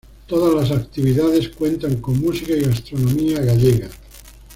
[0.25, 3.89] Todas las actividades cuentan con música y gastronomía gallega.